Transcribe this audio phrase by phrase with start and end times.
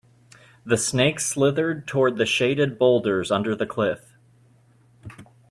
[0.65, 4.15] The snake slithered toward the shaded boulders under the cliff.